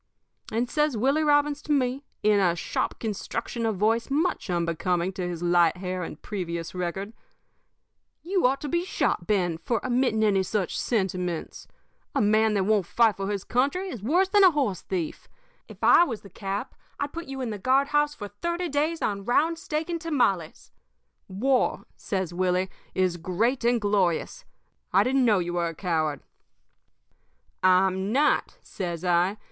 [0.51, 5.27] "And says Willie Robbins to me, in a sharp construction of voice much unbecoming to
[5.27, 7.13] his light hair and previous record:
[8.23, 11.67] "'You ought to be shot, Ben, for emitting any such sentiments.
[12.15, 15.27] A man that won't fight for his country is worse than a horse thief.
[15.67, 19.03] If I was the cap, I'd put you in the guard house for thirty days
[19.03, 20.71] on round steak and tamales.
[21.27, 24.45] War,' says Willie, 'is great and glorious.
[24.91, 26.23] I didn't know you were a coward.'
[27.61, 29.37] "'I'm not,' says I.